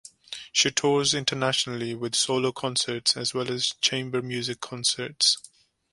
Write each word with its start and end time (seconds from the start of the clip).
She 0.51 0.71
tours 0.71 1.13
internationally 1.13 1.93
with 1.93 2.15
solo 2.15 2.51
concerts 2.51 3.15
as 3.15 3.35
well 3.35 3.51
as 3.51 3.75
chamber 3.81 4.23
music 4.23 4.59
concerts. 4.59 5.37